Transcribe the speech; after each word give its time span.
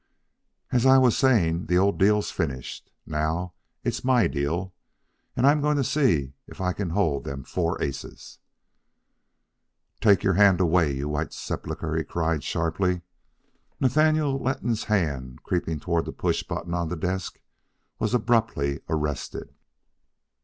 "As 0.71 0.83
I 0.83 0.97
was 0.97 1.15
saying, 1.15 1.67
the 1.67 1.77
old 1.77 1.99
deal's 1.99 2.31
finished. 2.31 2.91
Now 3.05 3.53
it's 3.83 4.03
MY 4.03 4.25
deal, 4.29 4.73
and 5.35 5.45
I'm 5.45 5.59
a 5.59 5.61
going 5.61 5.77
to 5.77 5.83
see 5.83 6.33
if 6.47 6.59
I 6.59 6.73
can 6.73 6.89
hold 6.89 7.23
them 7.23 7.43
four 7.43 7.79
aces 7.79 8.39
"Take 9.99 10.23
your 10.23 10.33
hand 10.33 10.59
away, 10.59 10.91
you 10.91 11.07
whited 11.07 11.33
sepulchre!" 11.33 11.95
he 11.95 12.03
cried 12.03 12.43
sharply. 12.43 13.03
Nathaniel 13.79 14.39
Letton's 14.39 14.85
hand, 14.85 15.43
creeping 15.43 15.79
toward 15.79 16.05
the 16.05 16.11
push 16.13 16.41
button 16.41 16.73
on 16.73 16.89
the 16.89 16.95
desk, 16.97 17.39
was 17.99 18.15
abruptly 18.15 18.79
arrested. 18.89 19.53